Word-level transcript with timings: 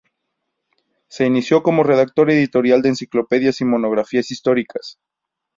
Se 1.09 1.27
inició 1.27 1.61
como 1.61 1.83
redactor 1.83 2.31
editorial 2.31 2.81
de 2.81 2.89
enciclopedias 2.89 3.61
y 3.61 3.65
monografías 3.65 4.31
históricas. 4.31 4.97